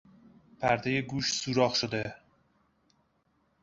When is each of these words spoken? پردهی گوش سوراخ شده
پردهی 0.59 1.01
گوش 1.01 1.31
سوراخ 1.33 1.75
شده 1.75 2.15